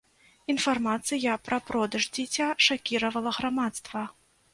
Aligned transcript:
Інфармацыя 0.51 1.35
пра 1.49 1.59
продаж 1.67 2.07
дзіця 2.15 2.47
шакіравала 2.69 3.35
грамадства. 3.41 4.03